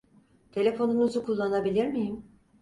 Telefonunuzu 0.51 1.23
kullanabilir 1.25 1.85
miyim? 1.87 2.25